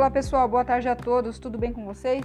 [0.00, 2.24] Olá pessoal, boa tarde a todos, tudo bem com vocês?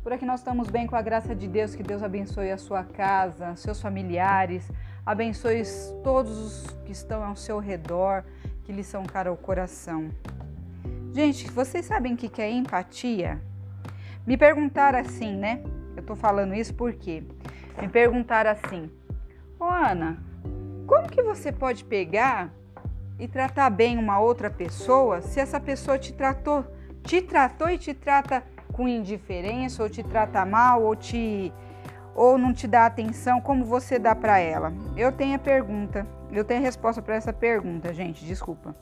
[0.00, 2.84] Por aqui nós estamos bem com a graça de Deus, que Deus abençoe a sua
[2.84, 4.70] casa, seus familiares,
[5.04, 5.64] abençoe
[6.04, 8.22] todos os que estão ao seu redor,
[8.62, 10.08] que lhes são cara ao coração.
[11.12, 13.42] Gente, vocês sabem o que é empatia?
[14.24, 15.64] Me perguntaram assim, né?
[15.96, 17.24] Eu tô falando isso porque
[17.82, 18.88] me perguntaram assim,
[19.58, 20.16] ô Ana,
[20.86, 22.52] como que você pode pegar
[23.18, 26.64] e tratar bem uma outra pessoa se essa pessoa te tratou,
[27.06, 28.42] te tratou e te trata
[28.72, 31.52] com indiferença, ou te trata mal, ou te
[32.14, 34.72] ou não te dá atenção, como você dá para ela?
[34.96, 38.74] Eu tenho a pergunta, eu tenho a resposta para essa pergunta, gente, desculpa.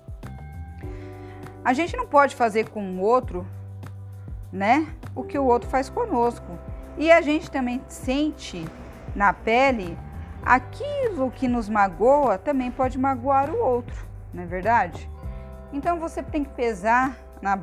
[1.64, 3.44] A gente não pode fazer com o outro,
[4.52, 6.58] né, o que o outro faz conosco.
[6.96, 8.64] E a gente também sente
[9.16, 9.98] na pele
[10.44, 15.08] aquilo que nos magoa também pode magoar o outro não é verdade?
[15.72, 17.56] Então você tem que pesar na,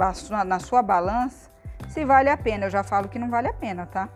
[0.44, 1.50] na sua balança
[1.88, 2.66] se vale a pena.
[2.66, 4.10] Eu já falo que não vale a pena, tá?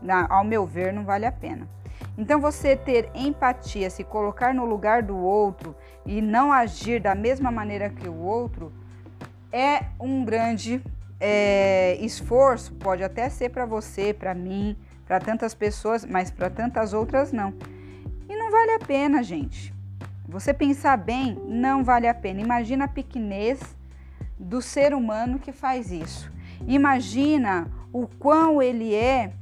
[0.00, 1.68] Na, ao meu ver, não vale a pena.
[2.16, 5.74] Então você ter empatia, se colocar no lugar do outro
[6.04, 8.72] e não agir da mesma maneira que o outro,
[9.50, 10.82] é um grande
[11.20, 12.74] é, esforço.
[12.74, 17.54] Pode até ser para você, para mim, para tantas pessoas, mas para tantas outras não.
[18.28, 19.72] E não vale a pena, gente.
[20.28, 22.40] Você pensar bem não vale a pena.
[22.40, 23.76] Imagina a pequenez
[24.42, 26.30] do ser humano que faz isso.
[26.66, 29.32] Imagina o quão ele é,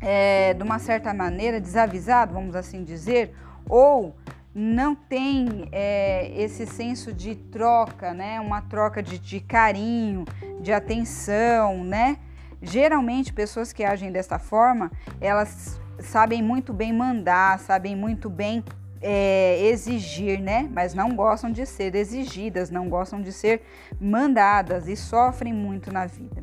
[0.00, 3.34] é de uma certa maneira, desavisado, vamos assim dizer,
[3.68, 4.14] ou
[4.54, 8.40] não tem é, esse senso de troca, né?
[8.40, 10.24] Uma troca de, de carinho,
[10.60, 12.18] de atenção, né?
[12.60, 18.64] Geralmente, pessoas que agem dessa forma, elas sabem muito bem mandar, sabem muito bem
[19.00, 20.68] é, exigir, né?
[20.72, 23.62] Mas não gostam de ser exigidas, não gostam de ser
[24.00, 26.42] mandadas e sofrem muito na vida.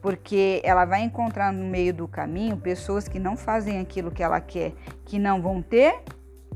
[0.00, 4.40] Porque ela vai encontrar no meio do caminho pessoas que não fazem aquilo que ela
[4.40, 4.72] quer,
[5.04, 6.02] que não vão ter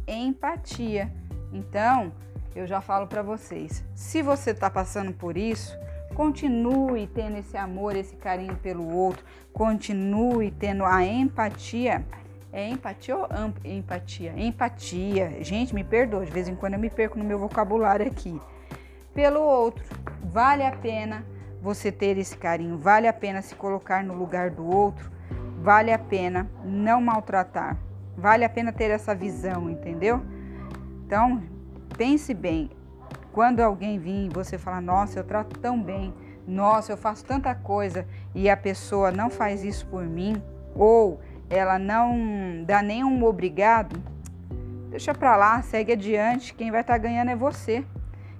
[0.06, 1.12] empatia.
[1.52, 2.12] Então,
[2.54, 5.76] eu já falo para vocês: se você está passando por isso,
[6.14, 12.04] continue tendo esse amor, esse carinho pelo outro, continue tendo a empatia
[12.52, 13.26] é empatia ou
[13.64, 14.34] empatia?
[14.36, 15.38] Empatia.
[15.40, 18.38] Gente, me perdoa, de vez em quando eu me perco no meu vocabulário aqui.
[19.14, 19.84] Pelo outro,
[20.22, 21.24] vale a pena
[21.62, 25.10] você ter esse carinho, vale a pena se colocar no lugar do outro,
[25.62, 27.78] vale a pena não maltratar,
[28.16, 30.20] vale a pena ter essa visão, entendeu?
[31.06, 31.42] Então,
[31.96, 32.70] pense bem.
[33.32, 36.12] Quando alguém vir e você falar, nossa, eu trato tão bem,
[36.46, 40.42] nossa, eu faço tanta coisa e a pessoa não faz isso por mim,
[40.74, 41.20] ou
[41.52, 44.02] ela não dá nenhum obrigado,
[44.88, 46.54] deixa para lá, segue adiante.
[46.54, 47.84] Quem vai estar tá ganhando é você.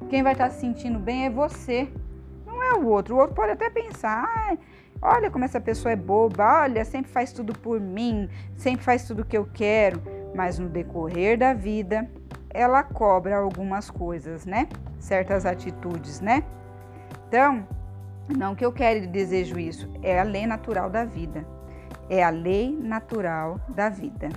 [0.08, 1.88] Quem vai estar tá se sentindo bem é você,
[2.46, 3.14] não é o outro.
[3.14, 4.56] O outro pode até pensar, ah,
[5.02, 9.26] olha como essa pessoa é boba, olha, sempre faz tudo por mim, sempre faz tudo
[9.26, 10.02] que eu quero.
[10.34, 12.10] Mas no decorrer da vida,
[12.48, 14.68] ela cobra algumas coisas, né?
[14.98, 16.42] Certas atitudes, né?
[17.28, 17.66] Então,
[18.34, 21.46] não que eu quero e desejo isso, é a lei natural da vida
[22.12, 24.28] é a lei natural da vida.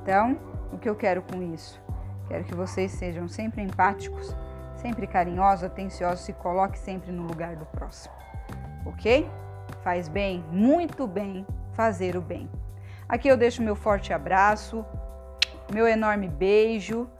[0.00, 0.38] Então,
[0.72, 1.82] o que eu quero com isso?
[2.28, 4.36] Quero que vocês sejam sempre empáticos,
[4.76, 8.14] sempre carinhosos, atenciosos, se coloque sempre no lugar do próximo.
[8.86, 9.28] Ok?
[9.82, 12.48] Faz bem, muito bem, fazer o bem.
[13.08, 14.86] Aqui eu deixo meu forte abraço,
[15.72, 17.10] meu enorme beijo.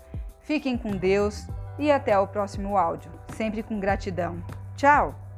[0.42, 3.10] Fiquem com Deus e até o próximo áudio.
[3.34, 4.40] Sempre com gratidão.
[4.76, 5.29] Tchau!